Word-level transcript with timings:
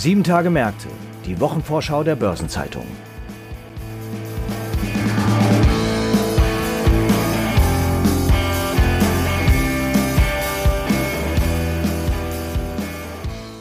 Sieben 0.00 0.24
Tage 0.24 0.48
Märkte, 0.48 0.88
die 1.26 1.38
Wochenvorschau 1.40 2.02
der 2.02 2.16
Börsenzeitung. 2.16 2.86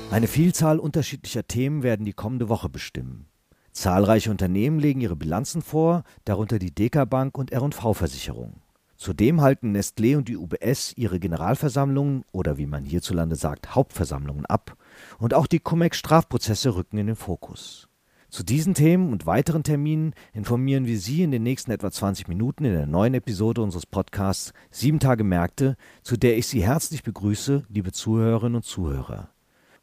Eine 0.10 0.28
Vielzahl 0.28 0.80
unterschiedlicher 0.80 1.46
Themen 1.46 1.84
werden 1.84 2.06
die 2.06 2.14
kommende 2.14 2.48
Woche 2.48 2.70
bestimmen. 2.70 3.26
Zahlreiche 3.74 4.32
Unternehmen 4.32 4.80
legen 4.80 5.02
ihre 5.02 5.18
Bilanzen 5.18 5.62
vor, 5.62 6.04
darunter 6.24 6.58
die 6.58 6.74
DK 6.74 7.04
Bank 7.04 7.38
und 7.38 7.52
R&V 7.52 7.94
Versicherung. 7.94 8.62
Zudem 8.96 9.42
halten 9.42 9.76
Nestlé 9.76 10.16
und 10.16 10.30
die 10.30 10.38
UBS 10.38 10.94
ihre 10.96 11.20
Generalversammlungen 11.20 12.24
oder 12.32 12.58
wie 12.58 12.66
man 12.66 12.86
hierzulande 12.86 13.36
sagt 13.36 13.76
Hauptversammlungen 13.76 14.46
ab 14.46 14.78
und 15.18 15.34
auch 15.34 15.48
die 15.48 15.60
Cum-Ex-Strafprozesse 15.60 16.76
rücken 16.76 16.98
in 16.98 17.08
den 17.08 17.16
Fokus. 17.16 17.90
Zu 18.30 18.44
diesen 18.44 18.76
Themen 18.76 19.12
und 19.12 19.26
weiteren 19.26 19.64
Terminen 19.64 20.14
informieren 20.34 20.86
wir 20.86 21.00
Sie 21.00 21.24
in 21.24 21.32
den 21.32 21.42
nächsten 21.42 21.72
etwa 21.72 21.90
20 21.90 22.28
Minuten 22.28 22.64
in 22.64 22.74
der 22.74 22.86
neuen 22.86 23.16
Episode 23.16 23.64
unseres 23.64 23.88
Podcasts 23.88 24.54
Sieben 24.70 25.00
Tage 25.00 25.24
Märkte, 25.24 25.78
zu 26.04 26.16
der 26.16 26.38
ich 26.38 26.46
Sie 26.46 26.64
herzlich 26.64 27.02
begrüße, 27.02 27.66
liebe 27.70 27.92
Zuhörerinnen 27.92 28.58
und 28.58 28.66
Zuhörer. 28.66 29.30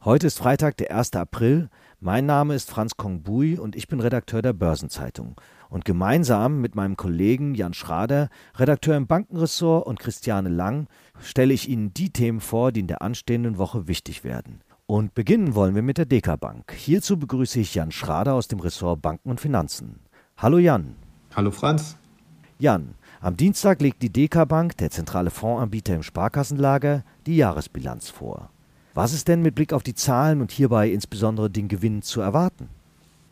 Heute 0.05 0.29
ist 0.29 0.39
Freitag, 0.39 0.77
der 0.77 0.97
1. 0.97 1.15
April. 1.15 1.69
Mein 1.99 2.27
Name 2.27 2.55
ist 2.55 2.71
Franz 2.71 2.97
Kongbui 2.97 3.59
und 3.59 3.75
ich 3.75 3.89
bin 3.89 3.99
Redakteur 3.99 4.41
der 4.41 4.53
Börsenzeitung. 4.53 5.41
Und 5.69 5.85
gemeinsam 5.85 6.61
mit 6.61 6.77
meinem 6.77 6.97
Kollegen 6.97 7.57
Jan 7.57 7.75
Schrader, 7.75 8.29
Redakteur 8.55 8.97
im 8.97 9.09
Bankenressort 9.09 9.85
und 9.85 9.99
Christiane 9.99 10.51
Lang, 10.51 10.87
stelle 11.19 11.53
ich 11.53 11.69
Ihnen 11.69 11.93
die 11.93 12.11
Themen 12.11 12.39
vor, 12.39 12.71
die 12.71 12.81
in 12.81 12.87
der 12.87 13.03
anstehenden 13.03 13.59
Woche 13.59 13.89
wichtig 13.89 14.23
werden. 14.23 14.61
Und 14.89 15.15
beginnen 15.15 15.57
wollen 15.57 15.75
wir 15.75 15.83
mit 15.83 15.99
der 15.99 16.07
DK 16.07 16.39
Bank. 16.39 16.73
Hierzu 16.73 17.19
begrüße 17.19 17.59
ich 17.59 17.75
Jan 17.75 17.91
Schrader 17.91 18.35
aus 18.35 18.47
dem 18.47 18.61
Ressort 18.61 19.03
Banken 19.03 19.31
und 19.31 19.41
Finanzen. 19.41 19.99
Hallo 20.37 20.59
Jan. 20.59 20.95
Hallo 21.35 21.51
Franz. 21.51 21.97
Jan, 22.61 22.95
am 23.21 23.37
Dienstag 23.37 23.81
legt 23.81 24.01
die 24.01 24.13
DK 24.13 24.47
Bank, 24.47 24.77
der 24.77 24.93
zentrale 24.93 25.31
Fondsanbieter 25.31 25.97
im 25.97 26.05
Sparkassenlager, 26.05 27.03
die 27.27 27.37
Jahresbilanz 27.37 28.11
vor. 28.11 28.51
Was 28.95 29.13
ist 29.13 29.27
denn 29.27 29.43
mit 29.43 29.57
Blick 29.57 29.73
auf 29.73 29.83
die 29.83 29.97
Zahlen 29.97 30.41
und 30.41 30.53
hierbei 30.53 30.89
insbesondere 30.89 31.51
den 31.51 31.67
Gewinn 31.67 32.03
zu 32.03 32.21
erwarten? 32.21 32.69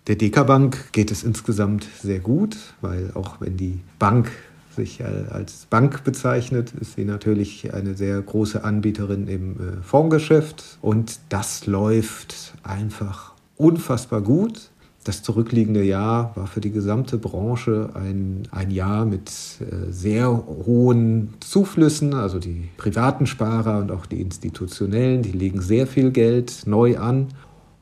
Der 0.08 0.16
DK 0.16 0.44
Bank 0.44 0.92
geht 0.92 1.12
es 1.12 1.22
insgesamt 1.22 1.86
sehr 2.02 2.19
gut, 2.19 2.56
weil 2.80 3.12
auch 3.14 3.41
wenn 3.41 3.56
die 3.56 3.80
Bank 4.00 4.32
sich 4.77 5.03
als 5.05 5.67
Bank 5.67 6.05
bezeichnet, 6.05 6.72
ist 6.80 6.94
sie 6.97 7.05
natürlich 7.05 7.72
eine 7.75 7.94
sehr 7.94 8.20
große 8.20 8.64
Anbieterin 8.64 9.28
im 9.28 9.53
äh, 9.53 9.83
Fondsgeschäft 9.83 10.78
und 10.81 11.19
das 11.28 11.66
läuft 11.66 12.55
einfach 12.62 13.33
unfassbar 13.56 14.20
gut. 14.20 14.70
Das 15.05 15.22
zurückliegende 15.22 15.83
Jahr 15.83 16.34
war 16.34 16.47
für 16.47 16.62
die 16.62 16.70
gesamte 16.70 17.19
Branche 17.19 17.91
ein, 17.92 18.48
ein 18.50 18.70
Jahr 18.70 19.05
mit 19.05 19.31
äh, 19.61 19.92
sehr 19.92 20.31
hohen 20.31 21.34
Zuflüssen. 21.41 22.14
Also 22.14 22.38
die 22.38 22.70
privaten 22.78 23.27
Sparer 23.27 23.78
und 23.78 23.92
auch 23.92 24.06
die 24.06 24.22
institutionellen, 24.22 25.20
die 25.20 25.33
legen 25.33 25.61
sehr 25.61 25.86
viel 25.86 26.11
Geld 26.11 26.62
neu 26.64 26.97
an. 26.97 27.28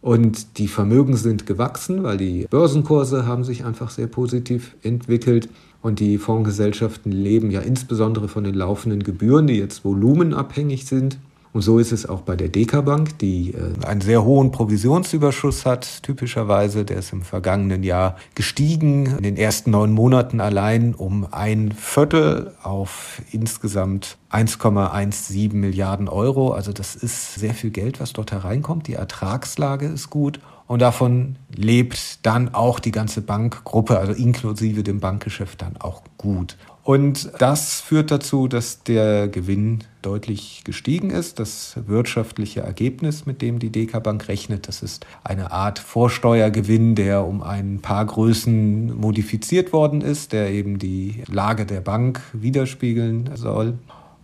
Und 0.02 0.58
die 0.58 0.66
Vermögen 0.66 1.16
sind 1.16 1.46
gewachsen, 1.46 2.02
weil 2.02 2.18
die 2.18 2.46
Börsenkurse 2.50 3.24
haben 3.24 3.44
sich 3.44 3.64
einfach 3.64 3.90
sehr 3.90 4.08
positiv 4.08 4.74
entwickelt. 4.82 5.48
Und 5.80 6.00
die 6.00 6.18
Fondsgesellschaften 6.18 7.12
leben 7.12 7.52
ja 7.52 7.60
insbesondere 7.60 8.28
von 8.28 8.42
den 8.42 8.54
laufenden 8.54 9.04
Gebühren, 9.04 9.46
die 9.46 9.58
jetzt 9.58 9.84
volumenabhängig 9.84 10.86
sind. 10.86 11.18
Und 11.52 11.60
so 11.60 11.78
ist 11.78 11.92
es 11.92 12.08
auch 12.08 12.22
bei 12.22 12.34
der 12.34 12.48
Deka-Bank, 12.48 13.18
die 13.18 13.52
äh, 13.52 13.86
einen 13.86 14.00
sehr 14.00 14.24
hohen 14.24 14.52
Provisionsüberschuss 14.52 15.66
hat, 15.66 16.02
typischerweise. 16.02 16.84
Der 16.84 16.98
ist 16.98 17.12
im 17.12 17.22
vergangenen 17.22 17.82
Jahr 17.82 18.16
gestiegen, 18.34 19.06
in 19.06 19.22
den 19.22 19.36
ersten 19.36 19.70
neun 19.70 19.92
Monaten 19.92 20.40
allein 20.40 20.94
um 20.94 21.26
ein 21.30 21.72
Viertel 21.72 22.54
auf 22.62 23.20
insgesamt 23.32 24.16
1,17 24.30 25.54
Milliarden 25.54 26.08
Euro. 26.08 26.52
Also 26.52 26.72
das 26.72 26.96
ist 26.96 27.34
sehr 27.34 27.52
viel 27.52 27.70
Geld, 27.70 28.00
was 28.00 28.14
dort 28.14 28.32
hereinkommt. 28.32 28.86
Die 28.86 28.94
Ertragslage 28.94 29.86
ist 29.86 30.08
gut. 30.08 30.40
Und 30.66 30.80
davon 30.80 31.36
lebt 31.54 32.24
dann 32.24 32.54
auch 32.54 32.78
die 32.78 32.92
ganze 32.92 33.20
Bankgruppe, 33.20 33.98
also 33.98 34.12
inklusive 34.12 34.82
dem 34.82 35.00
Bankgeschäft 35.00 35.60
dann 35.60 35.76
auch 35.76 36.00
gut. 36.16 36.56
Und 36.84 37.30
das 37.38 37.80
führt 37.80 38.10
dazu, 38.10 38.48
dass 38.48 38.82
der 38.82 39.28
Gewinn 39.28 39.84
deutlich 40.02 40.62
gestiegen 40.64 41.10
ist. 41.10 41.38
Das 41.38 41.76
wirtschaftliche 41.86 42.60
Ergebnis, 42.60 43.24
mit 43.24 43.40
dem 43.40 43.60
die 43.60 43.70
DK 43.70 44.02
Bank 44.02 44.26
rechnet, 44.26 44.66
das 44.66 44.82
ist 44.82 45.06
eine 45.22 45.52
Art 45.52 45.78
Vorsteuergewinn, 45.78 46.96
der 46.96 47.24
um 47.24 47.42
ein 47.42 47.80
paar 47.80 48.04
Größen 48.04 48.96
modifiziert 48.96 49.72
worden 49.72 50.00
ist, 50.00 50.32
der 50.32 50.50
eben 50.50 50.80
die 50.80 51.22
Lage 51.28 51.66
der 51.66 51.80
Bank 51.80 52.20
widerspiegeln 52.32 53.30
soll. 53.36 53.78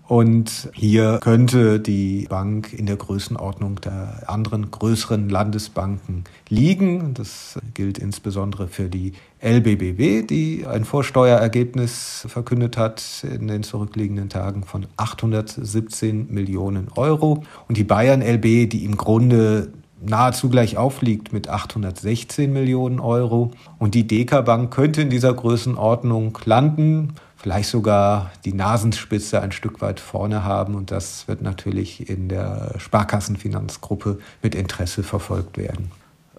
Und 0.09 0.71
hier 0.73 1.19
könnte 1.21 1.79
die 1.81 2.27
Bank 2.31 2.73
in 2.73 2.87
der 2.87 2.97
Größenordnung 2.97 3.83
der 3.83 4.23
anderen 4.27 4.71
größeren 4.71 5.29
Landesbanken 5.29 6.25
liegen. 6.49 7.13
Das 7.13 7.59
gilt 7.75 7.99
insbesondere 7.99 8.69
für 8.69 8.89
die 8.89 9.13
LBBW, 9.43 10.23
die 10.23 10.65
ein 10.67 10.87
Vorsteuerergebnis 10.87 12.25
verkündet 12.27 12.79
hat 12.79 13.23
in 13.23 13.49
den 13.49 13.63
zurückliegenden 13.63 14.31
Tagen 14.31 14.65
von 14.65 14.87
817 14.97 16.33
Millionen 16.33 16.89
Euro. 16.97 17.45
Und 17.69 17.77
die 17.77 17.85
Bayern 17.85 18.23
LB, 18.23 18.71
die 18.71 18.87
im 18.87 18.97
Grunde 18.97 19.73
nahezu 20.01 20.49
gleich 20.49 20.79
aufliegt 20.79 21.35
mit 21.35 21.51
816 21.51 22.51
Millionen 22.51 22.99
Euro. 22.99 23.51
Und 23.79 23.95
die 23.95 24.07
DK 24.07 24.43
Bank 24.43 24.73
könnte 24.73 25.03
in 25.03 25.11
dieser 25.11 25.35
Größenordnung 25.35 26.39
landen 26.47 27.15
vielleicht 27.39 27.71
sogar 27.71 28.33
die 28.45 28.53
Nasenspitze 28.53 29.41
ein 29.41 29.53
Stück 29.53 29.81
weit 29.81 30.01
vorne 30.01 30.45
haben. 30.45 30.75
Und 30.75 30.91
das 30.91 31.29
wird 31.29 31.41
natürlich 31.41 32.11
in 32.11 32.29
der 32.29 32.75
Sparkassenfinanzgruppe 32.79 34.19
mit 34.43 34.55
Interesse 34.55 35.03
verfolgt 35.03 35.57
werden. 35.57 35.91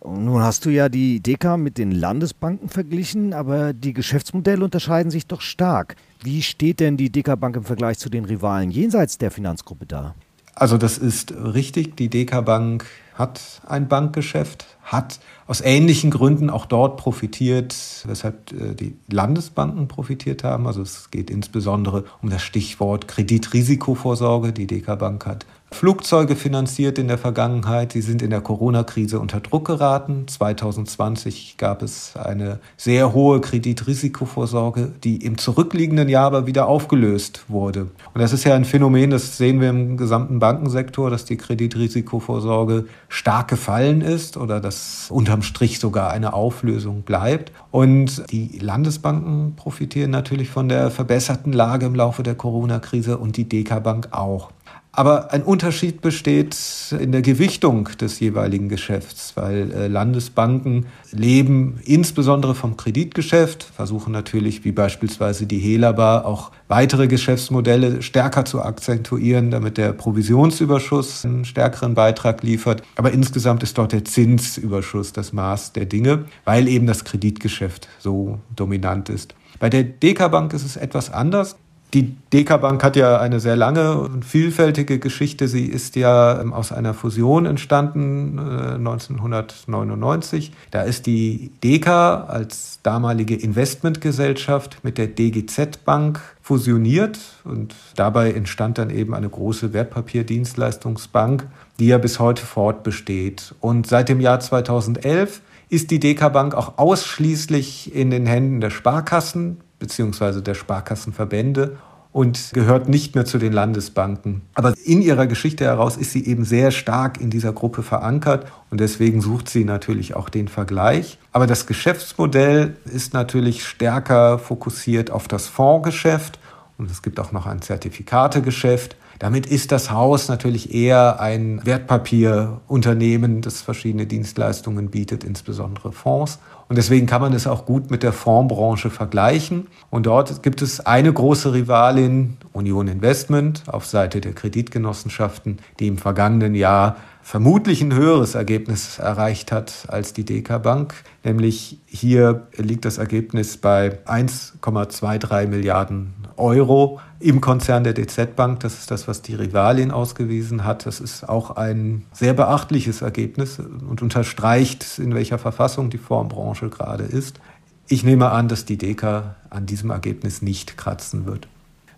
Nun 0.03 0.41
hast 0.41 0.65
du 0.65 0.69
ja 0.69 0.87
die 0.87 1.19
DK 1.19 1.57
mit 1.57 1.77
den 1.77 1.91
Landesbanken 1.91 2.69
verglichen, 2.69 3.33
aber 3.33 3.73
die 3.73 3.93
Geschäftsmodelle 3.93 4.63
unterscheiden 4.63 5.11
sich 5.11 5.27
doch 5.27 5.41
stark. 5.41 5.95
Wie 6.21 6.41
steht 6.41 6.79
denn 6.79 6.95
die 6.95 7.09
DK 7.09 7.35
Bank 7.37 7.55
im 7.55 7.63
Vergleich 7.63 7.97
zu 7.97 8.09
den 8.09 8.25
Rivalen 8.25 8.71
jenseits 8.71 9.17
der 9.17 9.31
Finanzgruppe 9.31 9.85
da? 9.85 10.15
Also 10.55 10.77
das 10.77 10.97
ist 10.97 11.33
richtig. 11.33 11.97
Die 11.97 12.09
DK 12.09 12.43
Bank 12.43 12.85
hat 13.13 13.61
ein 13.67 13.87
Bankgeschäft, 13.87 14.65
hat 14.91 15.19
aus 15.47 15.61
ähnlichen 15.61 16.11
Gründen 16.11 16.49
auch 16.49 16.65
dort 16.65 16.97
profitiert, 16.97 17.75
weshalb 18.05 18.51
äh, 18.51 18.75
die 18.75 18.95
Landesbanken 19.09 19.87
profitiert 19.87 20.43
haben. 20.43 20.67
Also 20.67 20.81
es 20.81 21.09
geht 21.09 21.29
insbesondere 21.29 22.05
um 22.21 22.29
das 22.29 22.43
Stichwort 22.43 23.07
Kreditrisikovorsorge. 23.07 24.53
Die 24.53 24.67
DK 24.67 24.97
Bank 24.97 25.25
hat 25.25 25.45
Flugzeuge 25.71 26.35
finanziert 26.35 26.97
in 26.97 27.07
der 27.07 27.19
Vergangenheit. 27.19 27.93
Sie 27.93 28.01
sind 28.01 28.21
in 28.21 28.31
der 28.31 28.41
Corona-Krise 28.41 29.19
unter 29.19 29.39
Druck 29.39 29.65
geraten. 29.65 30.27
2020 30.27 31.57
gab 31.57 31.83
es 31.83 32.15
eine 32.17 32.59
sehr 32.75 33.13
hohe 33.13 33.39
Kreditrisikovorsorge, 33.39 34.91
die 35.03 35.17
im 35.17 35.37
zurückliegenden 35.37 36.09
Jahr 36.09 36.25
aber 36.25 36.47
wieder 36.47 36.67
aufgelöst 36.67 37.45
wurde. 37.47 37.81
Und 38.13 38.21
das 38.21 38.33
ist 38.33 38.45
ja 38.45 38.55
ein 38.55 38.65
Phänomen, 38.65 39.11
das 39.11 39.37
sehen 39.37 39.61
wir 39.61 39.69
im 39.69 39.95
gesamten 39.95 40.39
Bankensektor, 40.39 41.11
dass 41.11 41.25
die 41.25 41.37
Kreditrisikovorsorge 41.37 42.85
stark 43.07 43.47
gefallen 43.47 44.01
ist 44.01 44.37
oder 44.37 44.59
dass 44.59 44.78
unterm 45.09 45.41
Strich 45.41 45.79
sogar 45.79 46.11
eine 46.11 46.33
Auflösung 46.33 47.01
bleibt. 47.01 47.51
Und 47.71 48.23
die 48.31 48.59
Landesbanken 48.59 49.55
profitieren 49.55 50.11
natürlich 50.11 50.49
von 50.49 50.69
der 50.69 50.91
verbesserten 50.91 51.53
Lage 51.53 51.85
im 51.85 51.95
Laufe 51.95 52.23
der 52.23 52.35
Corona-Krise 52.35 53.17
und 53.17 53.37
die 53.37 53.47
DK 53.47 53.79
Bank 53.83 54.09
auch. 54.11 54.51
Aber 54.91 55.31
ein 55.31 55.43
Unterschied 55.43 56.01
besteht 56.01 56.57
in 56.99 57.11
der 57.11 57.21
Gewichtung 57.21 57.89
des 58.01 58.19
jeweiligen 58.19 58.69
Geschäfts, 58.69 59.33
weil 59.35 59.71
äh, 59.71 59.87
Landesbanken 59.87 60.87
leben 61.11 61.79
insbesondere 61.85 62.55
vom 62.55 62.75
Kreditgeschäft, 62.75 63.63
versuchen 63.63 64.11
natürlich 64.11 64.65
wie 64.65 64.71
beispielsweise 64.71 65.45
die 65.45 65.59
Helaba 65.59 66.21
auch 66.21 66.51
weitere 66.67 67.07
Geschäftsmodelle 67.07 68.01
stärker 68.01 68.45
zu 68.45 68.63
akzentuieren, 68.63 69.51
damit 69.51 69.77
der 69.77 69.93
Provisionsüberschuss 69.93 71.23
einen 71.23 71.45
stärkeren 71.45 71.93
Beitrag 71.93 72.41
liefert. 72.41 72.81
Aber 72.95 73.11
insgesamt 73.11 73.61
ist 73.61 73.77
dort 73.77 73.91
der 73.91 74.05
Zinsüberschuss 74.05 75.13
das 75.13 75.33
Maß 75.33 75.73
der 75.73 75.85
Dinge, 75.85 76.25
weil 76.45 76.67
eben 76.67 76.87
das 76.87 77.05
Kreditgeschäft 77.05 77.87
so 77.99 78.39
dominant 78.55 79.09
ist. 79.09 79.35
Bei 79.59 79.69
der 79.69 79.83
DK 79.83 80.31
Bank 80.31 80.53
ist 80.53 80.65
es 80.65 80.77
etwas 80.77 81.11
anders. 81.11 81.57
Die 81.95 82.15
DK 82.31 82.61
Bank 82.61 82.83
hat 82.83 82.95
ja 82.95 83.19
eine 83.19 83.39
sehr 83.39 83.55
lange 83.55 83.97
und 83.97 84.23
vielfältige 84.23 84.99
Geschichte. 84.99 85.47
Sie 85.47 85.65
ist 85.65 85.95
ja 85.95 86.39
ähm, 86.39 86.53
aus 86.53 86.71
einer 86.71 86.93
Fusion 86.93 87.47
entstanden 87.47 88.37
äh, 88.37 88.75
1999. 88.75 90.51
Da 90.69 90.83
ist 90.83 91.07
die 91.07 91.51
DK 91.63 91.87
als 91.87 92.79
damalige 92.83 93.35
Investmentgesellschaft 93.35 94.83
mit 94.83 94.99
der 94.99 95.07
DGZ 95.07 95.83
Bank 95.83 96.21
fusioniert 96.43 97.17
und 97.43 97.73
dabei 97.95 98.33
entstand 98.33 98.77
dann 98.77 98.91
eben 98.91 99.15
eine 99.15 99.29
große 99.29 99.73
Wertpapierdienstleistungsbank, 99.73 101.47
die 101.79 101.87
ja 101.87 101.97
bis 101.97 102.19
heute 102.19 102.45
fortbesteht. 102.45 103.55
Und 103.61 103.87
seit 103.87 104.09
dem 104.09 104.19
Jahr 104.19 104.39
2011 104.39 105.41
ist 105.69 105.89
die 105.89 105.99
DK 105.99 106.31
Bank 106.31 106.53
auch 106.53 106.77
ausschließlich 106.77 107.95
in 107.95 108.11
den 108.11 108.27
Händen 108.27 108.61
der 108.61 108.69
Sparkassen 108.69 109.57
beziehungsweise 109.79 110.41
der 110.41 110.53
Sparkassenverbände 110.53 111.77
und 112.11 112.51
gehört 112.53 112.89
nicht 112.89 113.15
mehr 113.15 113.25
zu 113.25 113.37
den 113.37 113.53
Landesbanken. 113.53 114.41
Aber 114.55 114.73
in 114.83 115.01
ihrer 115.01 115.27
Geschichte 115.27 115.65
heraus 115.65 115.95
ist 115.95 116.11
sie 116.11 116.25
eben 116.25 116.43
sehr 116.43 116.71
stark 116.71 117.21
in 117.21 117.29
dieser 117.29 117.53
Gruppe 117.53 117.83
verankert 117.83 118.51
und 118.71 118.79
deswegen 118.79 119.21
sucht 119.21 119.49
sie 119.49 119.63
natürlich 119.63 120.15
auch 120.15 120.29
den 120.29 120.47
Vergleich. 120.47 121.19
Aber 121.31 121.45
das 121.45 121.67
Geschäftsmodell 121.67 122.77
ist 122.85 123.13
natürlich 123.13 123.65
stärker 123.65 124.39
fokussiert 124.39 125.11
auf 125.11 125.27
das 125.27 125.47
Fondsgeschäft 125.47 126.39
und 126.77 126.89
es 126.89 127.01
gibt 127.01 127.19
auch 127.19 127.31
noch 127.31 127.45
ein 127.45 127.61
Zertifikategeschäft. 127.61 128.95
Damit 129.19 129.45
ist 129.45 129.73
das 129.73 129.91
Haus 129.91 130.29
natürlich 130.29 130.73
eher 130.73 131.19
ein 131.19 131.59
Wertpapierunternehmen, 131.65 133.41
das 133.41 133.61
verschiedene 133.61 134.05
Dienstleistungen 134.05 134.89
bietet, 134.89 135.25
insbesondere 135.25 135.91
Fonds. 135.91 136.39
Und 136.69 136.77
deswegen 136.77 137.05
kann 137.05 137.21
man 137.21 137.33
es 137.33 137.45
auch 137.45 137.65
gut 137.65 137.91
mit 137.91 138.01
der 138.01 138.13
Fondsbranche 138.13 138.89
vergleichen. 138.89 139.67
Und 139.89 140.05
dort 140.05 140.41
gibt 140.41 140.61
es 140.61 140.79
eine 140.85 141.11
große 141.11 141.51
Rivalin, 141.51 142.37
Union 142.53 142.87
Investment, 142.87 143.63
auf 143.67 143.85
Seite 143.85 144.21
der 144.21 144.31
Kreditgenossenschaften, 144.31 145.57
die 145.79 145.87
im 145.87 145.97
vergangenen 145.97 146.55
Jahr 146.55 146.95
vermutlich 147.21 147.81
ein 147.81 147.93
höheres 147.93 148.35
Ergebnis 148.35 148.99
erreicht 148.99 149.51
hat 149.51 149.85
als 149.89 150.13
die 150.13 150.23
DK 150.23 150.59
Bank. 150.63 150.93
Nämlich 151.25 151.79
hier 151.85 152.47
liegt 152.55 152.85
das 152.85 152.99
Ergebnis 152.99 153.57
bei 153.57 153.99
1,23 154.05 155.47
Milliarden 155.47 156.13
Euro 156.39 156.99
im 157.19 157.41
Konzern 157.41 157.83
der 157.83 157.93
DZ 157.93 158.35
Bank. 158.35 158.61
Das 158.61 158.75
ist 158.75 158.91
das, 158.91 159.07
was 159.07 159.21
die 159.21 159.35
Rivalin 159.35 159.91
ausgewiesen 159.91 160.63
hat. 160.63 160.85
Das 160.85 160.99
ist 160.99 161.27
auch 161.27 161.51
ein 161.51 162.05
sehr 162.13 162.33
beachtliches 162.33 163.01
Ergebnis 163.01 163.59
und 163.59 164.01
unterstreicht, 164.01 164.99
in 164.99 165.13
welcher 165.13 165.37
Verfassung 165.37 165.89
die 165.89 165.97
Fondsbranche 165.97 166.69
gerade 166.69 167.03
ist. 167.03 167.39
Ich 167.87 168.03
nehme 168.03 168.29
an, 168.31 168.47
dass 168.47 168.65
die 168.65 168.77
DK 168.77 169.35
an 169.49 169.65
diesem 169.65 169.89
Ergebnis 169.89 170.41
nicht 170.41 170.77
kratzen 170.77 171.25
wird. 171.25 171.47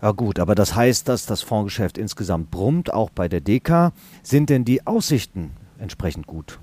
Ja 0.02 0.12
gut, 0.12 0.40
aber 0.40 0.56
das 0.56 0.76
heißt, 0.76 1.08
dass 1.08 1.26
das 1.26 1.42
Fondsgeschäft 1.44 1.98
insgesamt 1.98 2.50
brummt, 2.50 2.92
auch 2.92 3.12
bei 3.12 3.28
der 3.28 3.42
DK. 3.42 3.92
Sind 4.24 4.50
denn 4.50 4.66
die 4.66 4.88
Aussichten 4.88 5.52
entsprechend 5.78 6.26
gut? 6.26 6.60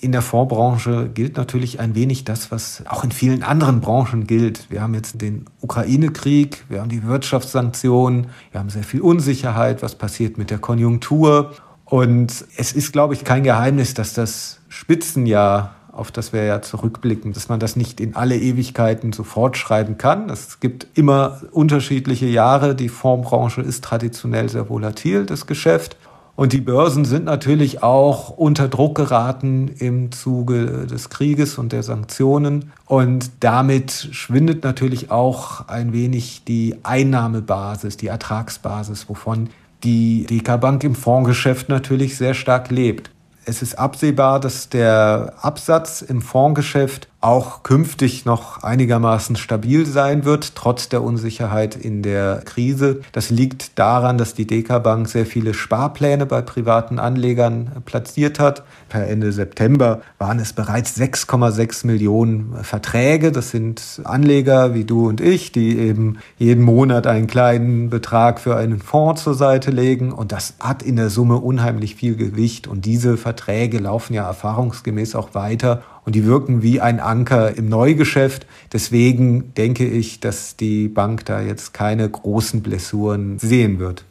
In 0.00 0.12
der 0.12 0.22
Fondsbranche 0.22 1.10
gilt 1.12 1.36
natürlich 1.36 1.78
ein 1.78 1.94
wenig 1.94 2.24
das, 2.24 2.50
was 2.50 2.82
auch 2.88 3.04
in 3.04 3.12
vielen 3.12 3.42
anderen 3.42 3.82
Branchen 3.82 4.26
gilt. 4.26 4.70
Wir 4.70 4.80
haben 4.80 4.94
jetzt 4.94 5.20
den 5.20 5.44
Ukraine-Krieg, 5.60 6.64
wir 6.70 6.80
haben 6.80 6.88
die 6.88 7.04
Wirtschaftssanktionen, 7.04 8.28
wir 8.50 8.60
haben 8.60 8.70
sehr 8.70 8.82
viel 8.82 9.02
Unsicherheit, 9.02 9.82
was 9.82 9.96
passiert 9.96 10.38
mit 10.38 10.50
der 10.50 10.58
Konjunktur. 10.58 11.52
Und 11.84 12.46
es 12.56 12.72
ist, 12.72 12.92
glaube 12.92 13.12
ich, 13.12 13.24
kein 13.24 13.42
Geheimnis, 13.42 13.92
dass 13.92 14.14
das 14.14 14.60
Spitzenjahr 14.68 15.74
auf 15.92 16.12
das 16.12 16.32
wir 16.32 16.44
ja 16.44 16.62
zurückblicken, 16.62 17.32
dass 17.32 17.48
man 17.48 17.60
das 17.60 17.76
nicht 17.76 18.00
in 18.00 18.14
alle 18.14 18.38
Ewigkeiten 18.38 19.12
sofort 19.12 19.56
schreiben 19.56 19.98
kann. 19.98 20.30
Es 20.30 20.60
gibt 20.60 20.86
immer 20.94 21.42
unterschiedliche 21.50 22.26
Jahre. 22.26 22.74
Die 22.74 22.88
Fondsbranche 22.88 23.60
ist 23.60 23.84
traditionell 23.84 24.48
sehr 24.48 24.70
volatil, 24.70 25.26
das 25.26 25.46
Geschäft. 25.46 25.96
Und 26.36 26.52
die 26.54 26.60
Börsen 26.60 27.04
sind 27.04 27.26
natürlich 27.26 27.82
auch 27.82 28.30
unter 28.30 28.68
Druck 28.68 28.94
geraten 28.94 29.68
im 29.78 30.10
Zuge 30.10 30.86
des 30.86 31.10
Krieges 31.10 31.58
und 31.58 31.72
der 31.72 31.82
Sanktionen. 31.82 32.72
Und 32.86 33.30
damit 33.40 34.08
schwindet 34.12 34.64
natürlich 34.64 35.10
auch 35.10 35.68
ein 35.68 35.92
wenig 35.92 36.44
die 36.44 36.76
Einnahmebasis, 36.82 37.98
die 37.98 38.06
Ertragsbasis, 38.06 39.08
wovon 39.08 39.50
die 39.84 40.24
DK 40.26 40.58
Bank 40.58 40.84
im 40.84 40.94
Fondsgeschäft 40.94 41.68
natürlich 41.68 42.16
sehr 42.16 42.34
stark 42.34 42.70
lebt. 42.70 43.10
Es 43.44 43.62
ist 43.62 43.78
absehbar, 43.78 44.40
dass 44.40 44.68
der 44.68 45.34
Absatz 45.42 46.02
im 46.02 46.22
Fondsgeschäft 46.22 47.09
auch 47.20 47.62
künftig 47.62 48.24
noch 48.24 48.62
einigermaßen 48.62 49.36
stabil 49.36 49.84
sein 49.84 50.24
wird, 50.24 50.54
trotz 50.54 50.88
der 50.88 51.02
Unsicherheit 51.02 51.76
in 51.76 52.02
der 52.02 52.40
Krise. 52.46 53.00
Das 53.12 53.28
liegt 53.28 53.78
daran, 53.78 54.16
dass 54.16 54.32
die 54.32 54.46
DK 54.46 54.82
Bank 54.82 55.06
sehr 55.06 55.26
viele 55.26 55.52
Sparpläne 55.52 56.24
bei 56.24 56.40
privaten 56.40 56.98
Anlegern 56.98 57.82
platziert 57.84 58.40
hat. 58.40 58.62
Per 58.88 59.06
Ende 59.06 59.32
September 59.32 60.00
waren 60.18 60.38
es 60.38 60.54
bereits 60.54 60.98
6,6 60.98 61.86
Millionen 61.86 62.54
Verträge. 62.62 63.32
Das 63.32 63.50
sind 63.50 64.00
Anleger 64.04 64.72
wie 64.72 64.84
du 64.84 65.06
und 65.06 65.20
ich, 65.20 65.52
die 65.52 65.78
eben 65.78 66.18
jeden 66.38 66.64
Monat 66.64 67.06
einen 67.06 67.26
kleinen 67.26 67.90
Betrag 67.90 68.40
für 68.40 68.56
einen 68.56 68.78
Fonds 68.80 69.24
zur 69.24 69.34
Seite 69.34 69.70
legen. 69.70 70.10
Und 70.12 70.32
das 70.32 70.54
hat 70.58 70.82
in 70.82 70.96
der 70.96 71.10
Summe 71.10 71.36
unheimlich 71.36 71.96
viel 71.96 72.16
Gewicht. 72.16 72.66
Und 72.66 72.86
diese 72.86 73.18
Verträge 73.18 73.78
laufen 73.78 74.14
ja 74.14 74.26
erfahrungsgemäß 74.26 75.14
auch 75.14 75.34
weiter 75.34 75.82
und 76.04 76.14
die 76.14 76.24
wirken 76.24 76.62
wie 76.62 76.80
ein 76.80 77.00
Anker 77.00 77.56
im 77.56 77.68
Neugeschäft. 77.68 78.46
Deswegen 78.72 79.54
denke 79.54 79.86
ich, 79.86 80.20
dass 80.20 80.56
die 80.56 80.88
Bank 80.88 81.24
da 81.24 81.40
jetzt 81.40 81.74
keine 81.74 82.08
großen 82.08 82.62
Blessuren 82.62 83.38
sehen 83.38 83.78
wird. 83.78 84.04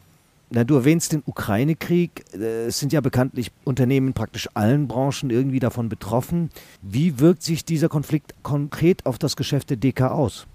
Na, 0.52 0.64
du 0.64 0.76
erwähnst 0.76 1.12
den 1.12 1.22
Ukraine-Krieg. 1.26 2.26
Äh, 2.34 2.66
es 2.66 2.80
sind 2.80 2.92
ja 2.92 3.02
bekanntlich 3.02 3.52
Unternehmen 3.66 4.08
in 4.08 4.14
praktisch 4.14 4.50
allen 4.56 4.88
Branchen 4.88 5.30
irgendwie 5.30 5.60
davon 5.60 5.90
betroffen. 5.90 6.50
Wie 6.82 7.20
wirkt 7.20 7.44
sich 7.44 7.66
dieser 7.66 7.88
Konflikt 7.88 8.34
konkret 8.42 9.06
auf 9.06 9.20
das 9.20 9.36
Geschäft 9.36 9.70
der 9.70 9.78
DK 9.78 10.12
aus? 10.12 10.48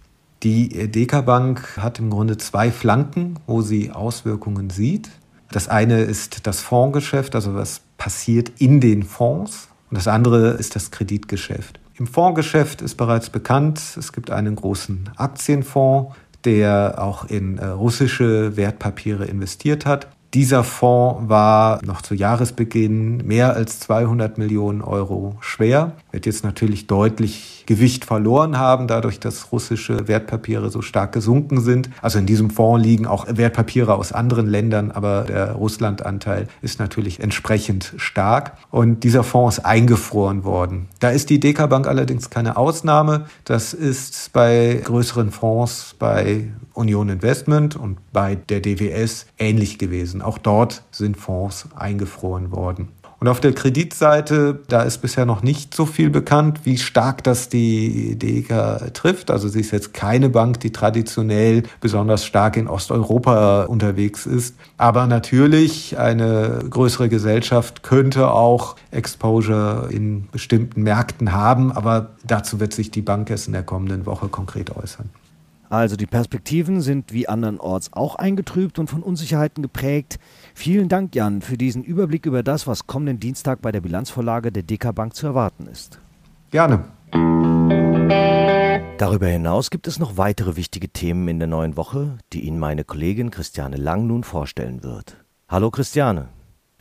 Die 0.42 0.90
DK 0.90 1.24
Bank 1.24 1.76
hat 1.78 2.00
im 2.00 2.10
Grunde 2.10 2.36
zwei 2.36 2.70
Flanken, 2.70 3.38
wo 3.46 3.62
sie 3.62 3.92
Auswirkungen 3.92 4.68
sieht. 4.68 5.10
Das 5.52 5.68
eine 5.68 6.00
ist 6.00 6.46
das 6.46 6.60
Fondsgeschäft, 6.60 7.34
also 7.36 7.54
was 7.54 7.80
passiert 7.96 8.50
in 8.58 8.80
den 8.80 9.04
Fonds. 9.04 9.68
Und 9.94 9.98
das 9.98 10.08
andere 10.08 10.48
ist 10.54 10.74
das 10.74 10.90
Kreditgeschäft. 10.90 11.78
Im 11.94 12.08
Fondsgeschäft 12.08 12.82
ist 12.82 12.96
bereits 12.96 13.30
bekannt, 13.30 13.80
es 13.96 14.12
gibt 14.12 14.32
einen 14.32 14.56
großen 14.56 15.08
Aktienfonds, 15.14 16.16
der 16.44 16.96
auch 16.98 17.26
in 17.26 17.58
äh, 17.58 17.66
russische 17.66 18.56
Wertpapiere 18.56 19.26
investiert 19.26 19.86
hat. 19.86 20.08
Dieser 20.34 20.64
Fonds 20.64 21.28
war 21.28 21.78
noch 21.84 22.02
zu 22.02 22.12
Jahresbeginn 22.12 23.18
mehr 23.18 23.54
als 23.54 23.78
200 23.78 24.36
Millionen 24.36 24.82
Euro 24.82 25.36
schwer, 25.38 25.92
wird 26.10 26.26
jetzt 26.26 26.42
natürlich 26.42 26.88
deutlich 26.88 27.62
Gewicht 27.66 28.04
verloren 28.04 28.58
haben, 28.58 28.88
dadurch, 28.88 29.20
dass 29.20 29.52
russische 29.52 30.08
Wertpapiere 30.08 30.70
so 30.70 30.82
stark 30.82 31.12
gesunken 31.12 31.60
sind. 31.60 31.88
Also 32.02 32.18
in 32.18 32.26
diesem 32.26 32.50
Fonds 32.50 32.84
liegen 32.84 33.06
auch 33.06 33.26
Wertpapiere 33.28 33.94
aus 33.94 34.12
anderen 34.12 34.46
Ländern, 34.46 34.90
aber 34.90 35.22
der 35.22 35.52
Russlandanteil 35.52 36.48
ist 36.62 36.80
natürlich 36.80 37.20
entsprechend 37.20 37.94
stark. 37.96 38.54
Und 38.72 39.04
dieser 39.04 39.22
Fonds 39.22 39.58
ist 39.58 39.64
eingefroren 39.64 40.42
worden. 40.42 40.88
Da 40.98 41.10
ist 41.10 41.30
die 41.30 41.38
DK 41.38 41.68
Bank 41.68 41.86
allerdings 41.86 42.28
keine 42.28 42.56
Ausnahme. 42.56 43.26
Das 43.44 43.72
ist 43.72 44.32
bei 44.32 44.82
größeren 44.84 45.30
Fonds, 45.30 45.94
bei 45.98 46.48
Union 46.74 47.08
Investment 47.08 47.76
und 47.76 47.98
bei 48.12 48.34
der 48.34 48.60
DWS 48.60 49.26
ähnlich 49.38 49.78
gewesen. 49.78 50.22
Auch 50.22 50.38
dort 50.38 50.82
sind 50.90 51.16
Fonds 51.16 51.68
eingefroren 51.74 52.50
worden. 52.50 52.88
Und 53.24 53.28
auf 53.28 53.40
der 53.40 53.54
Kreditseite, 53.54 54.60
da 54.68 54.82
ist 54.82 54.98
bisher 54.98 55.24
noch 55.24 55.42
nicht 55.42 55.72
so 55.72 55.86
viel 55.86 56.10
bekannt, 56.10 56.60
wie 56.64 56.76
stark 56.76 57.24
das 57.24 57.48
die 57.48 58.16
DEK 58.18 58.92
trifft. 58.92 59.30
Also 59.30 59.48
sie 59.48 59.60
ist 59.60 59.70
jetzt 59.70 59.94
keine 59.94 60.28
Bank, 60.28 60.60
die 60.60 60.72
traditionell 60.72 61.62
besonders 61.80 62.26
stark 62.26 62.58
in 62.58 62.68
Osteuropa 62.68 63.62
unterwegs 63.62 64.26
ist. 64.26 64.56
Aber 64.76 65.06
natürlich 65.06 65.98
eine 65.98 66.66
größere 66.68 67.08
Gesellschaft 67.08 67.82
könnte 67.82 68.30
auch 68.30 68.76
Exposure 68.90 69.88
in 69.90 70.28
bestimmten 70.30 70.82
Märkten 70.82 71.32
haben. 71.32 71.72
Aber 71.72 72.10
dazu 72.26 72.60
wird 72.60 72.74
sich 72.74 72.90
die 72.90 73.00
Bank 73.00 73.30
erst 73.30 73.46
in 73.46 73.54
der 73.54 73.62
kommenden 73.62 74.04
Woche 74.04 74.28
konkret 74.28 74.76
äußern. 74.76 75.08
Also 75.70 75.96
die 75.96 76.06
Perspektiven 76.06 76.80
sind 76.80 77.12
wie 77.12 77.28
andernorts 77.28 77.92
auch 77.92 78.16
eingetrübt 78.16 78.78
und 78.78 78.88
von 78.88 79.02
Unsicherheiten 79.02 79.62
geprägt. 79.62 80.18
Vielen 80.54 80.88
Dank, 80.88 81.14
Jan, 81.14 81.42
für 81.42 81.56
diesen 81.56 81.82
Überblick 81.84 82.26
über 82.26 82.42
das, 82.42 82.66
was 82.66 82.86
kommenden 82.86 83.20
Dienstag 83.20 83.62
bei 83.62 83.72
der 83.72 83.80
Bilanzvorlage 83.80 84.52
der 84.52 84.62
DK 84.62 84.94
Bank 84.94 85.14
zu 85.14 85.26
erwarten 85.26 85.66
ist. 85.66 85.98
Gerne. 86.50 86.84
Darüber 88.98 89.26
hinaus 89.26 89.70
gibt 89.70 89.88
es 89.88 89.98
noch 89.98 90.16
weitere 90.16 90.56
wichtige 90.56 90.88
Themen 90.88 91.26
in 91.28 91.38
der 91.38 91.48
neuen 91.48 91.76
Woche, 91.76 92.18
die 92.32 92.42
Ihnen 92.42 92.58
meine 92.58 92.84
Kollegin 92.84 93.30
Christiane 93.30 93.76
Lang 93.76 94.06
nun 94.06 94.22
vorstellen 94.22 94.82
wird. 94.82 95.16
Hallo 95.48 95.70
Christiane. 95.70 96.28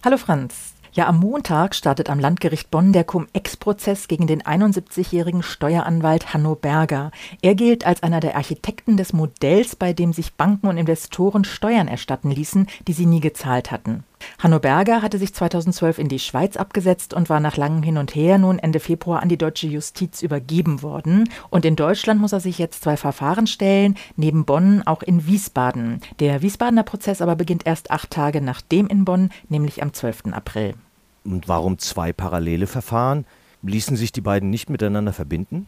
Hallo 0.03 0.17
Franz. 0.17 0.72
Ja, 0.95 1.07
am 1.07 1.21
Montag 1.21 1.73
startet 1.73 2.07
am 2.11 2.19
Landgericht 2.19 2.69
Bonn 2.69 2.93
der 2.93 3.03
Cum-Ex-Prozess 3.03 4.07
gegen 4.07 4.27
den 4.27 4.43
71-jährigen 4.43 5.41
Steueranwalt 5.41 6.35
Hanno 6.35 6.53
Berger. 6.53 7.09
Er 7.41 7.55
gilt 7.55 7.83
als 7.87 8.03
einer 8.03 8.19
der 8.19 8.35
Architekten 8.35 8.95
des 8.95 9.11
Modells, 9.11 9.75
bei 9.75 9.93
dem 9.93 10.13
sich 10.13 10.35
Banken 10.35 10.67
und 10.67 10.77
Investoren 10.77 11.45
Steuern 11.45 11.87
erstatten 11.87 12.29
ließen, 12.29 12.67
die 12.87 12.93
sie 12.93 13.07
nie 13.07 13.21
gezahlt 13.21 13.71
hatten. 13.71 14.03
Hanno 14.37 14.59
Berger 14.59 15.01
hatte 15.01 15.17
sich 15.17 15.33
2012 15.33 15.97
in 15.97 16.09
die 16.09 16.19
Schweiz 16.19 16.57
abgesetzt 16.57 17.15
und 17.15 17.27
war 17.27 17.39
nach 17.39 17.57
langem 17.57 17.81
Hin 17.81 17.97
und 17.97 18.13
Her 18.13 18.37
nun 18.37 18.59
Ende 18.59 18.79
Februar 18.79 19.23
an 19.23 19.29
die 19.29 19.37
deutsche 19.37 19.67
Justiz 19.67 20.21
übergeben 20.21 20.83
worden. 20.83 21.27
Und 21.49 21.65
in 21.65 21.75
Deutschland 21.75 22.21
muss 22.21 22.33
er 22.33 22.39
sich 22.39 22.59
jetzt 22.59 22.83
zwei 22.83 22.97
Verfahren 22.97 23.47
stellen, 23.47 23.95
neben 24.15 24.45
Bonn 24.45 24.83
auch 24.85 25.01
in 25.01 25.25
Wiesbaden. 25.25 26.01
Der 26.19 26.43
Wiesbadener 26.43 26.83
Prozess 26.83 27.19
aber 27.19 27.35
beginnt 27.35 27.65
erst 27.65 27.89
acht 27.89 28.11
Tage 28.11 28.41
nach 28.41 28.61
dem 28.61 28.85
in 28.85 29.05
Bonn, 29.05 29.31
nämlich 29.49 29.81
am 29.81 29.91
12. 29.91 30.25
April. 30.33 30.75
Und 31.25 31.47
warum 31.47 31.77
zwei 31.79 32.13
parallele 32.13 32.67
Verfahren? 32.67 33.25
Ließen 33.61 33.95
sich 33.95 34.11
die 34.11 34.21
beiden 34.21 34.49
nicht 34.49 34.69
miteinander 34.69 35.13
verbinden? 35.13 35.67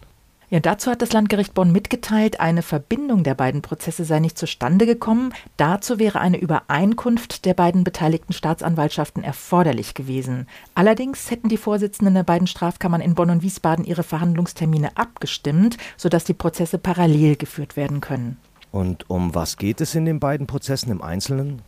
Ja, 0.49 0.59
dazu 0.59 0.91
hat 0.91 1.01
das 1.01 1.11
Landgericht 1.11 1.55
Bonn 1.55 1.71
mitgeteilt, 1.71 2.39
eine 2.39 2.61
Verbindung 2.61 3.23
der 3.23 3.33
beiden 3.33 3.63
Prozesse 3.63 4.05
sei 4.05 4.19
nicht 4.19 4.37
zustande 4.37 4.85
gekommen. 4.85 5.33
Dazu 5.57 5.97
wäre 5.97 6.19
eine 6.19 6.37
Übereinkunft 6.37 7.45
der 7.45 7.55
beiden 7.55 7.83
beteiligten 7.83 8.31
Staatsanwaltschaften 8.31 9.23
erforderlich 9.23 9.95
gewesen. 9.95 10.47
Allerdings 10.75 11.31
hätten 11.31 11.49
die 11.49 11.57
Vorsitzenden 11.57 12.13
der 12.13 12.23
beiden 12.23 12.47
Strafkammern 12.47 13.01
in 13.01 13.15
Bonn 13.15 13.31
und 13.31 13.41
Wiesbaden 13.41 13.85
ihre 13.85 14.03
Verhandlungstermine 14.03 14.95
abgestimmt, 14.95 15.77
sodass 15.97 16.25
die 16.25 16.33
Prozesse 16.33 16.77
parallel 16.77 17.37
geführt 17.37 17.75
werden 17.75 17.99
können. 17.99 18.37
Und 18.71 19.09
um 19.09 19.33
was 19.33 19.57
geht 19.57 19.81
es 19.81 19.95
in 19.95 20.05
den 20.05 20.19
beiden 20.19 20.45
Prozessen 20.45 20.91
im 20.91 21.01
Einzelnen? 21.01 21.61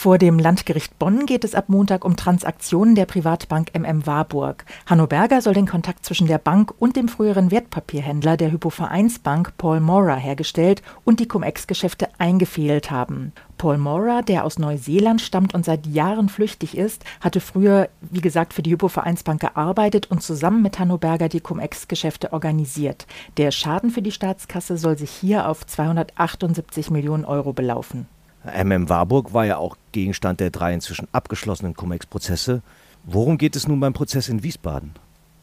Vor 0.00 0.16
dem 0.16 0.38
Landgericht 0.38 0.96
Bonn 1.00 1.26
geht 1.26 1.42
es 1.42 1.56
ab 1.56 1.64
Montag 1.68 2.04
um 2.04 2.14
Transaktionen 2.14 2.94
der 2.94 3.04
Privatbank 3.04 3.76
MM 3.76 4.06
Warburg. 4.06 4.64
Hanno 4.86 5.08
Berger 5.08 5.42
soll 5.42 5.54
den 5.54 5.66
Kontakt 5.66 6.06
zwischen 6.06 6.28
der 6.28 6.38
Bank 6.38 6.72
und 6.78 6.94
dem 6.94 7.08
früheren 7.08 7.50
Wertpapierhändler 7.50 8.36
der 8.36 8.52
Hypovereinsbank 8.52 9.54
Paul 9.58 9.80
Mora 9.80 10.14
hergestellt 10.14 10.82
und 11.02 11.18
die 11.18 11.26
Cum-Ex-Geschäfte 11.26 12.06
eingefehlt 12.16 12.92
haben. 12.92 13.32
Paul 13.56 13.78
Mora, 13.78 14.22
der 14.22 14.44
aus 14.44 14.60
Neuseeland 14.60 15.20
stammt 15.20 15.52
und 15.52 15.64
seit 15.64 15.84
Jahren 15.84 16.28
flüchtig 16.28 16.78
ist, 16.78 17.04
hatte 17.20 17.40
früher, 17.40 17.88
wie 18.00 18.20
gesagt, 18.20 18.54
für 18.54 18.62
die 18.62 18.70
Hypovereinsbank 18.70 19.40
gearbeitet 19.40 20.08
und 20.12 20.22
zusammen 20.22 20.62
mit 20.62 20.78
Hanno 20.78 20.98
Berger 20.98 21.28
die 21.28 21.40
Cum-Ex-Geschäfte 21.40 22.32
organisiert. 22.32 23.08
Der 23.36 23.50
Schaden 23.50 23.90
für 23.90 24.02
die 24.02 24.12
Staatskasse 24.12 24.76
soll 24.76 24.96
sich 24.96 25.10
hier 25.10 25.48
auf 25.48 25.66
278 25.66 26.92
Millionen 26.92 27.24
Euro 27.24 27.52
belaufen. 27.52 28.06
MM 28.44 28.88
Warburg 28.88 29.34
war 29.34 29.44
ja 29.44 29.56
auch 29.56 29.76
Gegenstand 29.92 30.40
der 30.40 30.50
drei 30.50 30.72
inzwischen 30.72 31.08
abgeschlossenen 31.12 31.74
Cum-Ex-Prozesse. 31.74 32.62
Worum 33.04 33.38
geht 33.38 33.56
es 33.56 33.68
nun 33.68 33.80
beim 33.80 33.92
Prozess 33.92 34.28
in 34.28 34.42
Wiesbaden? 34.42 34.92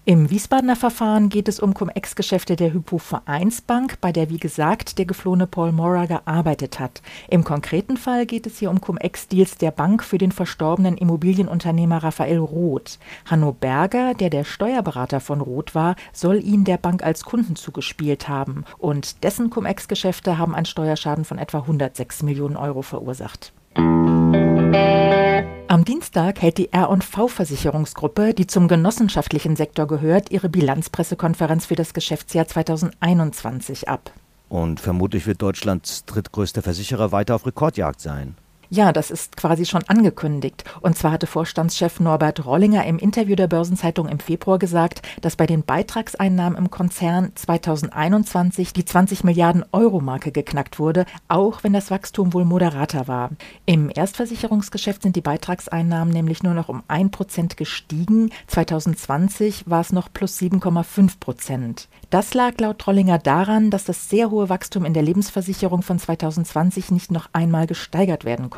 Im 0.07 0.29
Wiesbadener 0.29 0.75
Verfahren 0.75 1.29
geht 1.29 1.47
es 1.47 1.59
um 1.59 1.73
Cum-Ex-Geschäfte 1.73 2.55
der 2.55 2.71
Hypo-Vereinsbank, 2.71 3.99
bei 4.01 4.11
der 4.11 4.29
wie 4.29 4.37
gesagt 4.37 4.99
der 4.99 5.05
geflohene 5.05 5.47
Paul 5.47 5.71
Mora 5.71 6.05
gearbeitet 6.05 6.79
hat. 6.79 7.01
Im 7.27 7.43
konkreten 7.43 7.97
Fall 7.97 8.27
geht 8.27 8.45
es 8.45 8.59
hier 8.59 8.69
um 8.69 8.81
Cum-Ex-Deals 8.81 9.57
der 9.57 9.71
Bank 9.71 10.03
für 10.03 10.19
den 10.19 10.31
verstorbenen 10.31 10.95
Immobilienunternehmer 10.95 12.03
Raphael 12.03 12.37
Roth. 12.37 12.99
Hanno 13.25 13.51
Berger, 13.51 14.13
der 14.13 14.29
der 14.29 14.43
Steuerberater 14.43 15.21
von 15.21 15.41
Roth 15.41 15.73
war, 15.73 15.95
soll 16.13 16.39
ihn 16.43 16.65
der 16.65 16.77
Bank 16.77 17.03
als 17.03 17.23
Kunden 17.23 17.55
zugespielt 17.55 18.27
haben 18.27 18.63
und 18.77 19.23
dessen 19.23 19.49
Cum-Ex-Geschäfte 19.49 20.37
haben 20.37 20.53
einen 20.53 20.67
Steuerschaden 20.67 21.25
von 21.25 21.39
etwa 21.39 21.61
106 21.61 22.21
Millionen 22.21 22.57
Euro 22.57 22.83
verursacht. 22.83 23.53
Am 25.67 25.83
Dienstag 25.83 26.43
hält 26.43 26.59
die 26.59 26.71
R&V-Versicherungsgruppe, 26.71 28.35
die 28.35 28.45
zum 28.45 28.67
genossenschaftlichen 28.67 29.55
Sektor 29.55 29.87
gehört, 29.87 30.29
ihre 30.29 30.47
Bilanzpressekonferenz 30.47 31.65
für 31.65 31.75
das 31.75 31.95
Geschäftsjahr 31.95 32.47
2021 32.47 33.89
ab. 33.89 34.11
Und 34.47 34.79
vermutlich 34.79 35.25
wird 35.25 35.41
Deutschlands 35.41 36.05
drittgrößter 36.05 36.61
Versicherer 36.61 37.11
weiter 37.11 37.33
auf 37.33 37.47
Rekordjagd 37.47 37.99
sein. 37.99 38.35
Ja, 38.69 38.91
das 38.91 39.11
ist 39.11 39.37
quasi 39.37 39.65
schon 39.65 39.83
angekündigt. 39.87 40.63
Und 40.81 40.97
zwar 40.97 41.11
hatte 41.11 41.27
Vorstandschef 41.27 41.99
Norbert 41.99 42.45
Rollinger 42.45 42.85
im 42.85 42.97
Interview 42.97 43.35
der 43.35 43.47
Börsenzeitung 43.47 44.07
im 44.07 44.19
Februar 44.19 44.57
gesagt, 44.57 45.01
dass 45.21 45.35
bei 45.35 45.45
den 45.45 45.63
Beitragseinnahmen 45.63 46.57
im 46.57 46.71
Konzern 46.71 47.31
2021 47.35 48.73
die 48.73 48.85
20 48.85 49.23
Milliarden 49.23 49.63
Euro 49.71 50.01
Marke 50.01 50.31
geknackt 50.31 50.79
wurde, 50.79 51.05
auch 51.27 51.63
wenn 51.63 51.73
das 51.73 51.91
Wachstum 51.91 52.33
wohl 52.33 52.45
moderater 52.45 53.07
war. 53.07 53.31
Im 53.65 53.91
Erstversicherungsgeschäft 53.93 55.03
sind 55.03 55.15
die 55.15 55.21
Beitragseinnahmen 55.21 56.13
nämlich 56.13 56.41
nur 56.41 56.53
noch 56.53 56.69
um 56.69 56.83
1 56.87 57.11
Prozent 57.11 57.57
gestiegen. 57.57 58.31
2020 58.47 59.69
war 59.69 59.81
es 59.81 59.91
noch 59.91 60.11
plus 60.11 60.37
7,5 60.39 61.19
Prozent. 61.19 61.87
Das 62.09 62.33
lag 62.33 62.59
laut 62.59 62.85
Rollinger 62.87 63.19
daran, 63.19 63.69
dass 63.69 63.85
das 63.85 64.09
sehr 64.09 64.31
hohe 64.31 64.49
Wachstum 64.49 64.85
in 64.85 64.93
der 64.93 65.03
Lebensversicherung 65.03 65.81
von 65.81 65.99
2020 65.99 66.91
nicht 66.91 67.11
noch 67.11 67.29
einmal 67.33 67.67
gesteigert 67.67 68.25
werden 68.25 68.49
konnte. 68.49 68.54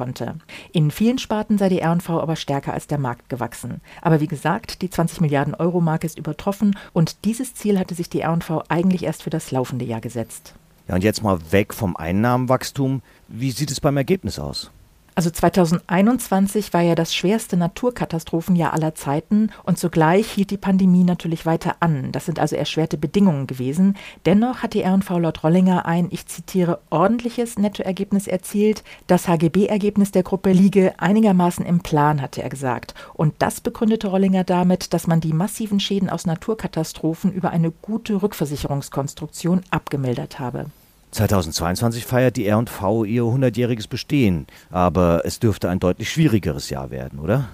In 0.71 0.91
vielen 0.91 1.17
Sparten 1.17 1.57
sei 1.57 1.69
die 1.69 1.79
R&V 1.79 2.21
aber 2.21 2.35
stärker 2.35 2.73
als 2.73 2.87
der 2.87 2.97
Markt 2.97 3.29
gewachsen. 3.29 3.81
Aber 4.01 4.19
wie 4.19 4.27
gesagt, 4.27 4.81
die 4.81 4.89
20 4.89 5.21
Milliarden 5.21 5.55
Euro 5.55 5.81
Marke 5.81 6.05
ist 6.05 6.17
übertroffen 6.17 6.77
und 6.93 7.25
dieses 7.25 7.53
Ziel 7.53 7.79
hatte 7.79 7.95
sich 7.95 8.09
die 8.09 8.21
R&V 8.21 8.63
eigentlich 8.69 9.03
erst 9.03 9.23
für 9.23 9.29
das 9.29 9.51
laufende 9.51 9.85
Jahr 9.85 10.01
gesetzt. 10.01 10.53
Ja, 10.87 10.95
und 10.95 11.03
jetzt 11.03 11.21
mal 11.21 11.39
weg 11.51 11.73
vom 11.73 11.97
Einnahmenwachstum. 11.97 13.01
Wie 13.27 13.51
sieht 13.51 13.71
es 13.71 13.81
beim 13.81 13.97
Ergebnis 13.97 14.39
aus? 14.39 14.71
Also 15.17 15.31
2021 15.31 16.73
war 16.73 16.81
ja 16.81 16.93
das 16.93 17.15
schwerste 17.15 17.57
Naturkatastrophenjahr 17.57 18.71
aller 18.73 18.93
Zeiten 18.93 19.49
und 19.63 19.79
zugleich 19.79 20.29
hielt 20.29 20.51
die 20.51 20.57
Pandemie 20.57 21.03
natürlich 21.03 21.47
weiter 21.47 21.77
an. 21.79 22.11
Das 22.11 22.27
sind 22.27 22.37
also 22.37 22.55
erschwerte 22.55 22.99
Bedingungen 22.99 23.47
gewesen. 23.47 23.97
Dennoch 24.27 24.61
hat 24.61 24.75
die 24.75 24.83
RNV 24.83 25.09
laut 25.17 25.43
Rollinger 25.43 25.87
ein, 25.87 26.09
ich 26.11 26.27
zitiere, 26.27 26.81
ordentliches 26.91 27.57
Nettoergebnis 27.57 28.27
erzielt. 28.27 28.83
Das 29.07 29.27
HGB-Ergebnis 29.27 30.11
der 30.11 30.21
Gruppe 30.21 30.51
liege 30.51 30.93
einigermaßen 30.99 31.65
im 31.65 31.79
Plan, 31.79 32.21
hatte 32.21 32.43
er 32.43 32.49
gesagt. 32.49 32.93
Und 33.15 33.33
das 33.39 33.59
begründete 33.59 34.09
Rollinger 34.09 34.43
damit, 34.43 34.93
dass 34.93 35.07
man 35.07 35.19
die 35.19 35.33
massiven 35.33 35.79
Schäden 35.79 36.11
aus 36.11 36.27
Naturkatastrophen 36.27 37.31
über 37.31 37.49
eine 37.49 37.71
gute 37.71 38.21
Rückversicherungskonstruktion 38.21 39.63
abgemildert 39.71 40.37
habe. 40.37 40.67
2022 41.11 42.05
feiert 42.05 42.35
die 42.35 42.47
R&V 42.47 43.05
ihr 43.05 43.23
100-jähriges 43.23 43.87
Bestehen, 43.87 44.47
aber 44.69 45.21
es 45.25 45.39
dürfte 45.39 45.69
ein 45.69 45.79
deutlich 45.79 46.11
schwierigeres 46.11 46.69
Jahr 46.69 46.91
werden, 46.91 47.19
oder? 47.19 47.49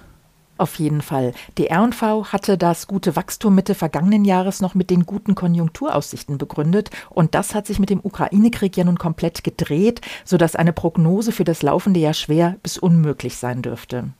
Auf 0.56 0.76
jeden 0.76 1.02
Fall. 1.02 1.32
Die 1.58 1.66
R&V 1.66 2.26
hatte 2.26 2.56
das 2.56 2.86
gute 2.86 3.16
Wachstum 3.16 3.56
Mitte 3.56 3.74
vergangenen 3.74 4.24
Jahres 4.24 4.60
noch 4.60 4.74
mit 4.74 4.88
den 4.88 5.04
guten 5.04 5.34
Konjunkturaussichten 5.34 6.38
begründet 6.38 6.90
und 7.10 7.34
das 7.34 7.54
hat 7.54 7.66
sich 7.66 7.80
mit 7.80 7.90
dem 7.90 8.00
Ukraine-Krieg 8.02 8.76
ja 8.76 8.84
nun 8.84 8.98
komplett 8.98 9.42
gedreht, 9.42 10.00
sodass 10.24 10.54
eine 10.54 10.72
Prognose 10.72 11.32
für 11.32 11.44
das 11.44 11.62
laufende 11.62 12.00
Jahr 12.00 12.14
schwer 12.14 12.56
bis 12.62 12.78
unmöglich 12.78 13.36
sein 13.36 13.62
dürfte. 13.62 14.10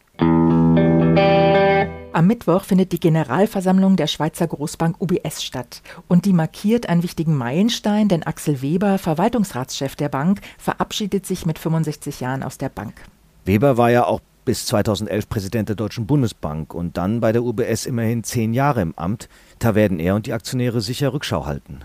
Am 2.14 2.28
Mittwoch 2.28 2.62
findet 2.62 2.92
die 2.92 3.00
Generalversammlung 3.00 3.96
der 3.96 4.06
Schweizer 4.06 4.46
Großbank 4.46 5.00
UBS 5.00 5.42
statt. 5.42 5.82
Und 6.06 6.26
die 6.26 6.32
markiert 6.32 6.88
einen 6.88 7.02
wichtigen 7.02 7.34
Meilenstein, 7.34 8.06
denn 8.06 8.22
Axel 8.22 8.62
Weber, 8.62 8.98
Verwaltungsratschef 8.98 9.96
der 9.96 10.08
Bank, 10.08 10.40
verabschiedet 10.56 11.26
sich 11.26 11.44
mit 11.44 11.58
65 11.58 12.20
Jahren 12.20 12.44
aus 12.44 12.56
der 12.56 12.68
Bank. 12.68 12.94
Weber 13.44 13.78
war 13.78 13.90
ja 13.90 14.04
auch 14.04 14.20
bis 14.44 14.64
2011 14.66 15.28
Präsident 15.28 15.68
der 15.70 15.74
Deutschen 15.74 16.06
Bundesbank 16.06 16.72
und 16.72 16.96
dann 16.96 17.18
bei 17.18 17.32
der 17.32 17.42
UBS 17.42 17.84
immerhin 17.84 18.22
zehn 18.22 18.54
Jahre 18.54 18.82
im 18.82 18.96
Amt. 18.96 19.28
Da 19.58 19.74
werden 19.74 19.98
er 19.98 20.14
und 20.14 20.26
die 20.26 20.34
Aktionäre 20.34 20.80
sicher 20.80 21.12
Rückschau 21.12 21.46
halten. 21.46 21.80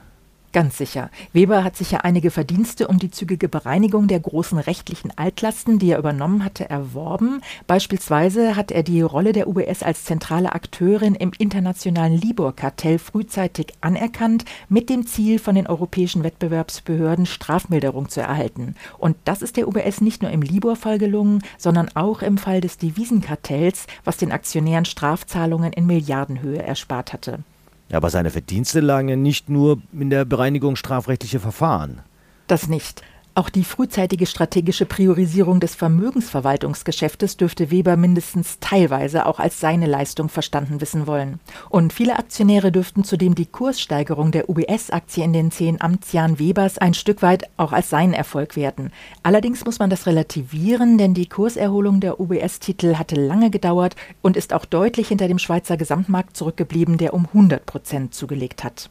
Ganz 0.51 0.79
sicher. 0.79 1.11
Weber 1.31 1.63
hat 1.63 1.77
sicher 1.77 2.03
einige 2.05 2.31
Verdienste 2.31 2.87
um 2.87 2.97
die 2.97 3.11
zügige 3.11 3.47
Bereinigung 3.47 4.07
der 4.07 4.19
großen 4.19 4.57
rechtlichen 4.57 5.15
Altlasten, 5.15 5.77
die 5.77 5.91
er 5.91 5.99
übernommen 5.99 6.43
hatte, 6.43 6.67
erworben. 6.67 7.41
Beispielsweise 7.67 8.55
hat 8.55 8.71
er 8.71 8.81
die 8.81 9.01
Rolle 9.01 9.31
der 9.31 9.47
UBS 9.47 9.83
als 9.83 10.05
zentrale 10.05 10.51
Akteurin 10.53 11.13
im 11.13 11.33
internationalen 11.37 12.19
Libor-Kartell 12.19 12.97
frühzeitig 12.97 13.67
anerkannt, 13.81 14.43
mit 14.69 14.89
dem 14.89 15.05
Ziel, 15.05 15.37
von 15.37 15.53
den 15.53 15.67
europäischen 15.67 16.23
Wettbewerbsbehörden 16.23 17.27
Strafmilderung 17.27 18.09
zu 18.09 18.21
erhalten. 18.21 18.73
Und 18.97 19.17
das 19.25 19.43
ist 19.43 19.55
der 19.55 19.67
UBS 19.67 20.01
nicht 20.01 20.23
nur 20.23 20.31
im 20.31 20.41
Libor-Fall 20.41 20.97
gelungen, 20.97 21.43
sondern 21.59 21.89
auch 21.93 22.23
im 22.23 22.39
Fall 22.39 22.59
des 22.59 22.79
Devisenkartells, 22.79 23.85
was 24.03 24.17
den 24.17 24.31
Aktionären 24.31 24.85
Strafzahlungen 24.85 25.73
in 25.73 25.85
Milliardenhöhe 25.85 26.63
erspart 26.63 27.13
hatte. 27.13 27.43
Ja, 27.89 27.97
aber 27.97 28.09
seine 28.09 28.29
Verdienste 28.29 28.79
lagen 28.79 29.09
ja 29.09 29.15
nicht 29.15 29.49
nur 29.49 29.81
in 29.91 30.09
der 30.09 30.25
Bereinigung 30.25 30.75
strafrechtlicher 30.75 31.39
Verfahren. 31.39 32.01
Das 32.47 32.67
nicht. 32.67 33.01
Auch 33.39 33.47
die 33.47 33.63
frühzeitige 33.63 34.25
strategische 34.25 34.85
Priorisierung 34.85 35.61
des 35.61 35.73
Vermögensverwaltungsgeschäftes 35.73 37.37
dürfte 37.37 37.71
Weber 37.71 37.95
mindestens 37.95 38.57
teilweise 38.59 39.25
auch 39.25 39.39
als 39.39 39.61
seine 39.61 39.85
Leistung 39.85 40.27
verstanden 40.27 40.81
wissen 40.81 41.07
wollen. 41.07 41.39
Und 41.69 41.93
viele 41.93 42.19
Aktionäre 42.19 42.73
dürften 42.73 43.05
zudem 43.05 43.35
die 43.35 43.45
Kurssteigerung 43.45 44.33
der 44.33 44.49
UBS-Aktie 44.49 45.23
in 45.23 45.31
den 45.31 45.51
zehn 45.51 45.79
Amtsjahren 45.79 46.37
Webers 46.37 46.79
ein 46.79 46.93
Stück 46.93 47.21
weit 47.21 47.49
auch 47.55 47.71
als 47.71 47.89
seinen 47.89 48.11
Erfolg 48.11 48.57
werten. 48.57 48.91
Allerdings 49.23 49.63
muss 49.63 49.79
man 49.79 49.89
das 49.89 50.05
relativieren, 50.05 50.97
denn 50.97 51.13
die 51.13 51.29
Kurserholung 51.29 52.01
der 52.01 52.19
UBS-Titel 52.19 52.95
hatte 52.95 53.15
lange 53.15 53.51
gedauert 53.51 53.95
und 54.21 54.35
ist 54.35 54.51
auch 54.51 54.65
deutlich 54.65 55.07
hinter 55.07 55.29
dem 55.29 55.39
Schweizer 55.39 55.77
Gesamtmarkt 55.77 56.35
zurückgeblieben, 56.35 56.97
der 56.97 57.13
um 57.13 57.27
100 57.27 57.65
Prozent 57.65 58.13
zugelegt 58.13 58.65
hat. 58.65 58.89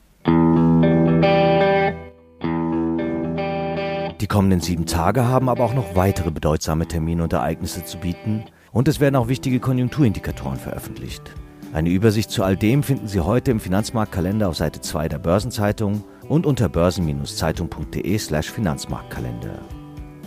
Kommenden 4.29 4.61
sieben 4.61 4.87
Tage 4.87 5.27
haben 5.27 5.49
aber 5.49 5.65
auch 5.65 5.75
noch 5.75 5.97
weitere 5.97 6.31
bedeutsame 6.31 6.87
Termine 6.87 7.25
und 7.25 7.33
Ereignisse 7.33 7.85
zu 7.85 7.99
bieten 7.99 8.45
und 8.73 8.87
es 8.89 9.01
werden 9.01 9.17
auch 9.17 9.29
wichtige 9.29 9.61
Konjunkturindikatoren 9.61 10.59
veröffentlicht. 10.59 11.35
Eine 11.73 11.91
Übersicht 11.91 12.31
zu 12.31 12.45
all 12.45 12.57
dem 12.57 12.83
finden 12.83 13.09
Sie 13.09 13.21
heute 13.21 13.51
im 13.51 13.61
Finanzmarktkalender 13.61 14.49
auf 14.49 14.57
Seite 14.57 14.81
2 14.81 15.09
der 15.09 15.19
Börsenzeitung 15.19 16.05
und 16.29 16.47
unter 16.47 16.69
börsen-zeitung.de/slash 16.69 18.51
Finanzmarktkalender. 18.51 19.59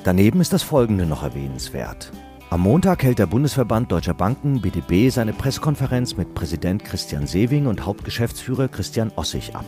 Daneben 0.04 0.42
ist 0.42 0.54
das 0.54 0.64
folgende 0.64 1.06
noch 1.06 1.24
erwähnenswert. 1.24 2.12
Am 2.50 2.62
Montag 2.62 3.04
hält 3.04 3.20
der 3.20 3.28
Bundesverband 3.28 3.92
Deutscher 3.92 4.14
Banken 4.14 4.62
BDB 4.62 5.10
seine 5.10 5.34
Pressekonferenz 5.34 6.18
mit 6.18 6.34
Präsident 6.34 6.84
Christian 6.84 7.26
Sewing 7.26 7.66
und 7.66 7.86
Hauptgeschäftsführer 7.86 8.68
Christian 8.68 9.12
Ossig 9.16 9.56
ab. 9.56 9.66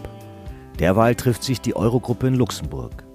Derweil 0.79 1.15
trifft 1.15 1.43
sich 1.43 1.61
die 1.61 1.75
Eurogruppe 1.75 2.27
in 2.27 2.35
Luxemburg. 2.35 3.05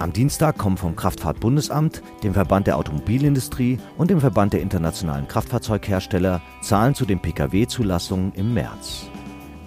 Am 0.00 0.12
Dienstag 0.12 0.58
kommen 0.58 0.76
vom 0.76 0.96
Kraftfahrtbundesamt, 0.96 2.02
dem 2.22 2.34
Verband 2.34 2.66
der 2.66 2.76
Automobilindustrie 2.76 3.78
und 3.96 4.10
dem 4.10 4.20
Verband 4.20 4.52
der 4.52 4.60
internationalen 4.60 5.28
Kraftfahrzeughersteller 5.28 6.42
Zahlen 6.62 6.94
zu 6.94 7.06
den 7.06 7.20
Pkw-Zulassungen 7.20 8.32
im 8.34 8.54
März. 8.54 9.06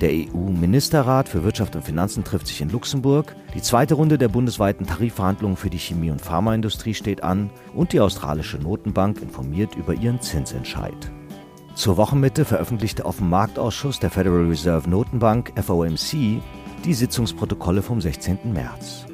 Der 0.02 0.12
EU-Ministerrat 0.12 1.28
für 1.28 1.44
Wirtschaft 1.44 1.76
und 1.76 1.84
Finanzen 1.84 2.24
trifft 2.24 2.48
sich 2.48 2.62
in 2.62 2.70
Luxemburg. 2.70 3.36
Die 3.56 3.64
zweite 3.64 3.96
Runde 3.96 4.20
der 4.20 4.28
bundesweiten 4.28 4.86
Tarifverhandlungen 4.86 5.58
für 5.58 5.72
die 5.72 5.80
Chemie- 5.80 6.12
und 6.12 6.22
Pharmaindustrie 6.22 6.94
steht 6.94 7.24
an 7.24 7.50
und 7.74 7.94
die 7.94 8.00
australische 8.00 8.58
Notenbank 8.58 9.22
informiert 9.22 9.76
über 9.76 9.96
ihren 9.96 10.22
Zinsentscheid. 10.22 11.12
Zur 11.74 11.98
Wochenmitte 11.98 12.46
veröffentlichte 12.46 13.06
auf 13.06 13.18
dem 13.18 13.30
Marktausschuss 13.30 14.00
der 14.00 14.12
Federal 14.12 14.46
Reserve 14.46 14.88
Notenbank 14.88 15.54
FOMC 15.60 16.42
die 16.86 16.94
Sitzungsprotokolle 16.94 17.82
vom 17.82 18.00
16. 18.00 18.54
März. 18.54 19.07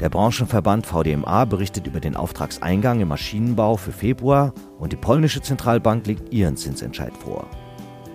Der 0.00 0.08
Branchenverband 0.08 0.86
VDMA 0.86 1.44
berichtet 1.44 1.86
über 1.86 2.00
den 2.00 2.16
Auftragseingang 2.16 3.00
im 3.00 3.08
Maschinenbau 3.08 3.76
für 3.76 3.92
Februar 3.92 4.52
und 4.78 4.92
die 4.92 4.96
polnische 4.96 5.40
Zentralbank 5.40 6.06
legt 6.06 6.32
ihren 6.32 6.56
Zinsentscheid 6.56 7.16
vor. 7.16 7.46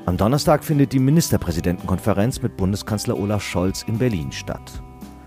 Am 0.06 0.18
Donnerstag 0.18 0.64
findet 0.64 0.92
die 0.92 1.00
Ministerpräsidentenkonferenz 1.00 2.42
mit 2.42 2.58
Bundeskanzler 2.58 3.18
Olaf 3.18 3.44
Scholz 3.44 3.84
in 3.84 3.98
Berlin 3.98 4.32
statt. 4.32 4.82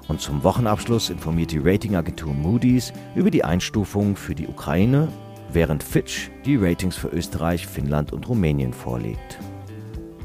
Und 0.09 0.21
zum 0.21 0.43
Wochenabschluss 0.43 1.09
informiert 1.09 1.53
die 1.53 1.59
Ratingagentur 1.59 2.35
Moody's 2.35 2.93
über 3.15 3.31
die 3.31 3.45
Einstufungen 3.45 4.17
für 4.17 4.35
die 4.35 4.49
Ukraine, 4.49 5.09
während 5.53 5.83
Fitch 5.83 6.31
die 6.45 6.57
Ratings 6.57 6.97
für 6.97 7.09
Österreich, 7.09 7.67
Finnland 7.67 8.13
und 8.13 8.29
Rumänien 8.29 8.75
vorlegt. 8.75 9.39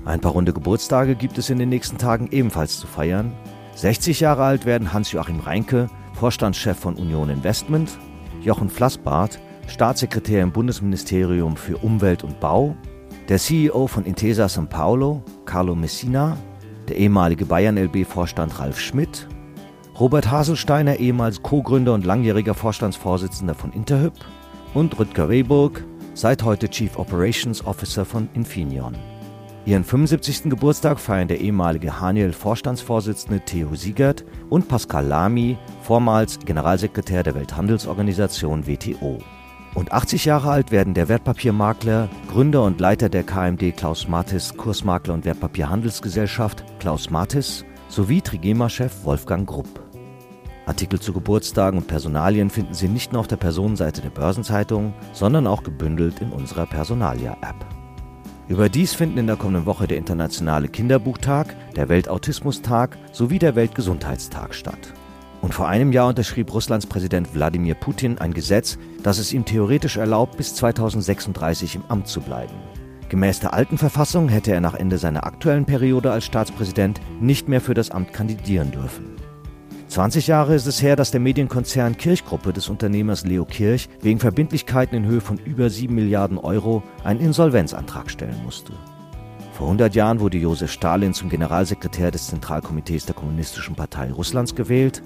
Ein 0.03 0.19
paar 0.19 0.31
runde 0.33 0.53
Geburtstage 0.53 1.15
gibt 1.15 1.37
es 1.37 1.49
in 1.49 1.59
den 1.59 1.69
nächsten 1.69 1.97
Tagen 1.97 2.27
ebenfalls 2.31 2.79
zu 2.79 2.87
feiern. 2.87 3.31
60 3.75 4.19
Jahre 4.21 4.43
alt 4.43 4.65
werden 4.65 4.91
Hans-Joachim 4.91 5.39
Reinke, 5.39 5.89
Vorstandschef 6.17 6.79
von 6.79 6.95
Union 6.95 7.29
Investment, 7.29 7.91
Jochen 8.41 8.71
Flassbart, 8.71 9.39
Staatssekretär 9.67 10.41
im 10.41 10.51
Bundesministerium 10.51 11.55
für 11.55 11.77
Umwelt 11.77 12.23
und 12.23 12.39
Bau, 12.39 12.75
der 13.29 13.37
CEO 13.37 13.85
von 13.85 14.03
Intesa 14.03 14.47
São 14.47 14.65
Paulo, 14.65 15.21
Carlo 15.45 15.75
Messina, 15.75 16.35
der 16.87 16.97
ehemalige 16.97 17.45
Bayern-LB-Vorstand 17.45 18.59
Ralf 18.59 18.79
Schmidt, 18.79 19.27
Robert 19.99 20.31
Haselsteiner, 20.31 20.95
ehemals 20.95 21.43
Co-Gründer 21.43 21.93
und 21.93 22.03
langjähriger 22.03 22.55
Vorstandsvorsitzender 22.55 23.53
von 23.53 23.71
Interhyp 23.73 24.13
und 24.73 24.97
Rüdger 24.97 25.29
Rehburg, 25.29 25.85
seit 26.15 26.41
heute 26.41 26.67
Chief 26.67 26.97
Operations 26.97 27.63
Officer 27.63 28.05
von 28.05 28.27
Infineon. 28.33 28.95
Ihren 29.67 29.83
75. 29.83 30.43
Geburtstag 30.43 30.97
feiern 30.97 31.27
der 31.27 31.41
ehemalige 31.41 31.99
Haniel-Vorstandsvorsitzende 31.99 33.41
Theo 33.41 33.75
Siegert 33.75 34.23
und 34.49 34.69
Pascal 34.69 35.05
Lamy, 35.05 35.57
vormals 35.81 36.39
Generalsekretär 36.39 37.21
der 37.21 37.35
Welthandelsorganisation 37.35 38.65
WTO. 38.65 39.17
Und 39.75 39.91
80 39.91 40.23
Jahre 40.23 40.51
alt 40.51 40.71
werden 40.71 40.93
der 40.93 41.09
Wertpapiermakler, 41.09 42.07
Gründer 42.31 42.63
und 42.63 42.79
Leiter 42.79 43.09
der 43.09 43.23
KMD 43.23 43.75
Klaus 43.75 44.07
Mathis 44.07 44.55
Kursmakler 44.55 45.13
und 45.13 45.25
Wertpapierhandelsgesellschaft 45.25 46.63
Klaus 46.79 47.09
Mathis 47.09 47.65
sowie 47.89 48.21
Trigema-Chef 48.21 49.03
Wolfgang 49.03 49.45
Grupp. 49.45 49.81
Artikel 50.65 51.01
zu 51.01 51.11
Geburtstagen 51.11 51.79
und 51.79 51.87
Personalien 51.87 52.49
finden 52.49 52.73
Sie 52.73 52.87
nicht 52.87 53.11
nur 53.11 53.19
auf 53.19 53.27
der 53.27 53.35
Personenseite 53.35 53.99
der 54.01 54.11
Börsenzeitung, 54.11 54.93
sondern 55.11 55.45
auch 55.45 55.63
gebündelt 55.63 56.21
in 56.21 56.31
unserer 56.31 56.67
Personalia-App. 56.67 57.76
Überdies 58.49 58.93
finden 58.93 59.17
in 59.17 59.27
der 59.27 59.35
kommenden 59.35 59.65
Woche 59.65 59.87
der 59.87 59.97
Internationale 59.97 60.69
Kinderbuchtag, 60.69 61.53
der 61.75 61.89
Weltautismustag 61.89 62.97
sowie 63.11 63.39
der 63.39 63.55
Weltgesundheitstag 63.55 64.55
statt. 64.55 64.93
Und 65.41 65.53
vor 65.53 65.67
einem 65.67 65.91
Jahr 65.91 66.07
unterschrieb 66.07 66.53
Russlands 66.53 66.85
Präsident 66.85 67.35
Wladimir 67.35 67.75
Putin 67.75 68.17
ein 68.19 68.33
Gesetz, 68.33 68.77
das 69.03 69.17
es 69.17 69.33
ihm 69.33 69.43
theoretisch 69.43 69.97
erlaubt, 69.97 70.37
bis 70.37 70.55
2036 70.55 71.75
im 71.75 71.83
Amt 71.89 72.07
zu 72.07 72.21
bleiben. 72.21 72.55
Gemäß 73.09 73.41
der 73.41 73.53
alten 73.53 73.77
Verfassung 73.77 74.29
hätte 74.29 74.53
er 74.53 74.61
nach 74.61 74.75
Ende 74.75 74.97
seiner 74.97 75.25
aktuellen 75.25 75.65
Periode 75.65 76.11
als 76.11 76.25
Staatspräsident 76.25 77.01
nicht 77.19 77.49
mehr 77.49 77.61
für 77.61 77.73
das 77.73 77.91
Amt 77.91 78.13
kandidieren 78.13 78.71
dürfen. 78.71 79.15
20 79.97 80.27
Jahre 80.27 80.53
ist 80.53 80.67
es 80.67 80.83
her, 80.83 80.95
dass 80.95 81.09
der 81.09 81.19
Medienkonzern 81.19 81.97
Kirchgruppe 81.97 82.53
des 82.53 82.69
Unternehmers 82.69 83.25
Leo 83.25 83.45
Kirch 83.45 83.89
wegen 83.99 84.19
Verbindlichkeiten 84.19 84.95
in 84.95 85.05
Höhe 85.07 85.21
von 85.21 85.39
über 85.39 85.71
7 85.71 85.95
Milliarden 85.95 86.37
Euro 86.37 86.83
einen 87.03 87.19
Insolvenzantrag 87.19 88.11
stellen 88.11 88.39
musste. 88.45 88.73
Vor 89.53 89.65
100 89.65 89.95
Jahren 89.95 90.19
wurde 90.19 90.37
Josef 90.37 90.71
Stalin 90.71 91.15
zum 91.15 91.29
Generalsekretär 91.29 92.11
des 92.11 92.27
Zentralkomitees 92.27 93.07
der 93.07 93.15
Kommunistischen 93.15 93.73
Partei 93.73 94.11
Russlands 94.11 94.53
gewählt 94.53 95.01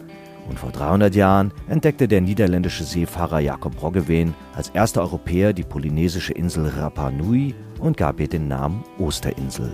und 0.50 0.60
vor 0.60 0.74
300 0.74 1.16
Jahren 1.16 1.54
entdeckte 1.70 2.10
der 2.10 2.20
niederländische 2.20 2.84
Seefahrer 2.84 3.40
Jakob 3.40 3.82
Roggeveen 3.82 4.34
als 4.58 4.72
erster 4.72 5.04
Europäer 5.04 5.54
die 5.54 5.64
polynesische 5.64 6.34
Insel 6.34 6.68
Rapa 6.68 7.12
Nui 7.12 7.56
und 7.80 7.96
gab 7.96 8.20
ihr 8.20 8.28
den 8.28 8.50
Namen 8.50 8.84
Osterinsel. 9.00 9.72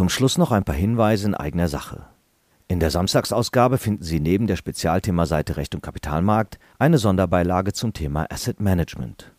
Zum 0.00 0.08
Schluss 0.08 0.38
noch 0.38 0.50
ein 0.50 0.64
paar 0.64 0.74
Hinweise 0.74 1.26
in 1.26 1.34
eigener 1.34 1.68
Sache. 1.68 2.06
In 2.68 2.80
der 2.80 2.90
Samstagsausgabe 2.90 3.76
finden 3.76 4.02
Sie 4.02 4.18
neben 4.18 4.46
der 4.46 4.56
Spezialthemaseite 4.56 5.58
Recht 5.58 5.74
und 5.74 5.82
Kapitalmarkt 5.82 6.58
eine 6.78 6.96
Sonderbeilage 6.96 7.74
zum 7.74 7.92
Thema 7.92 8.24
Asset 8.30 8.60
Management. 8.60 9.30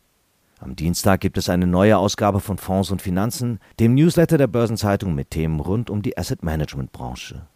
Am 0.60 0.76
Dienstag 0.76 1.20
gibt 1.20 1.40
es 1.40 1.50
eine 1.50 1.66
neue 1.66 1.98
Ausgabe 1.98 2.40
von 2.40 2.60
Fonds 2.60 2.92
und 2.92 3.02
Finanzen, 3.02 3.58
dem 3.80 3.96
Newsletter 3.96 4.38
der 4.38 4.46
Börsenzeitung 4.46 5.16
mit 5.16 5.32
Themen 5.32 5.60
rund 5.60 5.90
um 5.90 6.04
die 6.04 6.16
Asset 6.16 6.44
Management 6.44 6.92
Branche. 6.92 7.48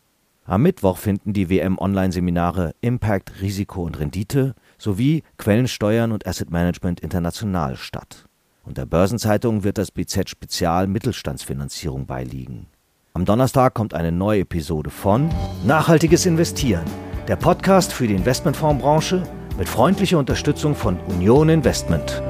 Am 0.46 0.64
Mittwoch 0.64 0.98
finden 0.98 1.32
die 1.32 1.52
WM 1.52 1.78
Online 1.78 2.12
Seminare 2.12 2.74
Impact, 2.82 3.40
Risiko 3.40 3.84
und 3.84 4.00
Rendite 4.00 4.56
sowie 4.80 5.22
Quellensteuern 5.38 6.12
und 6.12 6.26
Asset 6.26 6.50
Management 6.50 7.02
international 7.02 7.76
statt. 7.76 8.26
Und 8.64 8.80
der 8.80 8.88
Börsenzeitung 8.88 9.64
wird 9.64 9.78
das 9.78 9.92
BZ 9.92 10.28
Spezial 10.28 10.88
Mittelstandsfinanzierung 10.88 12.08
beiliegen. 12.08 12.66
Am 13.16 13.24
Donnerstag 13.24 13.74
kommt 13.74 13.94
eine 13.94 14.12
neue 14.12 14.42
Episode 14.42 14.90
von 14.90 15.30
Nachhaltiges 15.64 16.26
Investieren, 16.26 16.84
der 17.30 17.38
Podcast 17.38 17.94
für 17.94 18.08
die 18.08 18.14
Investmentfondsbranche 18.14 19.24
mit 19.58 19.70
freundlicher 19.70 20.20
Unterstützung 20.20 20.76
von 20.76 21.00
Union 21.08 21.48
Investment. 21.48 22.22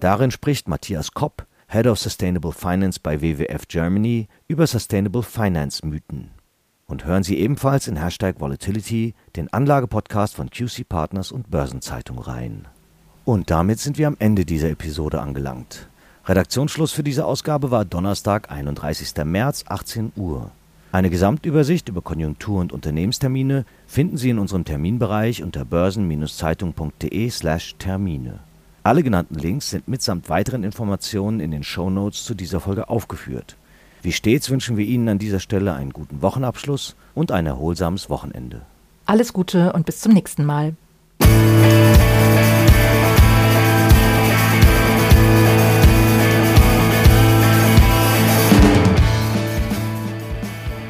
Darin 0.00 0.30
spricht 0.30 0.66
Matthias 0.66 1.12
Kopp, 1.12 1.46
Head 1.66 1.86
of 1.86 1.98
Sustainable 1.98 2.52
Finance 2.52 2.98
bei 3.02 3.20
WWF 3.20 3.68
Germany, 3.68 4.28
über 4.46 4.66
Sustainable 4.66 5.22
Finance 5.22 5.86
Mythen. 5.86 6.30
Und 6.86 7.04
hören 7.04 7.22
Sie 7.22 7.36
ebenfalls 7.36 7.86
in 7.86 8.02
Hashtag 8.02 8.40
Volatility 8.40 9.12
den 9.36 9.52
Anlagepodcast 9.52 10.34
von 10.34 10.48
QC 10.48 10.88
Partners 10.88 11.30
und 11.30 11.50
Börsenzeitung 11.50 12.18
rein. 12.18 12.66
Und 13.26 13.50
damit 13.50 13.78
sind 13.78 13.98
wir 13.98 14.06
am 14.06 14.16
Ende 14.18 14.46
dieser 14.46 14.70
Episode 14.70 15.20
angelangt. 15.20 15.90
Redaktionsschluss 16.28 16.92
für 16.92 17.02
diese 17.02 17.24
Ausgabe 17.24 17.70
war 17.70 17.86
Donnerstag, 17.86 18.50
31. 18.50 19.14
März, 19.24 19.64
18 19.66 20.12
Uhr. 20.14 20.50
Eine 20.92 21.08
Gesamtübersicht 21.08 21.88
über 21.88 22.02
Konjunktur- 22.02 22.60
und 22.60 22.74
Unternehmenstermine 22.74 23.64
finden 23.86 24.18
Sie 24.18 24.28
in 24.28 24.38
unserem 24.38 24.66
Terminbereich 24.66 25.42
unter 25.42 25.64
börsen-zeitung.de/termine. 25.64 28.40
Alle 28.82 29.02
genannten 29.02 29.36
Links 29.36 29.70
sind 29.70 29.88
mitsamt 29.88 30.28
weiteren 30.28 30.64
Informationen 30.64 31.40
in 31.40 31.50
den 31.50 31.64
Show 31.64 31.88
Notes 31.88 32.24
zu 32.24 32.34
dieser 32.34 32.60
Folge 32.60 32.90
aufgeführt. 32.90 33.56
Wie 34.02 34.12
stets 34.12 34.50
wünschen 34.50 34.76
wir 34.76 34.84
Ihnen 34.84 35.08
an 35.08 35.18
dieser 35.18 35.40
Stelle 35.40 35.72
einen 35.72 35.94
guten 35.94 36.20
Wochenabschluss 36.20 36.94
und 37.14 37.32
ein 37.32 37.46
erholsames 37.46 38.10
Wochenende. 38.10 38.60
Alles 39.06 39.32
Gute 39.32 39.72
und 39.72 39.86
bis 39.86 40.00
zum 40.00 40.12
nächsten 40.12 40.44
Mal. 40.44 40.74